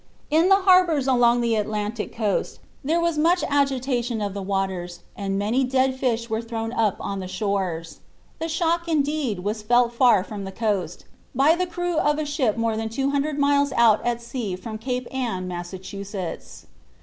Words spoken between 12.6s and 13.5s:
than two hundred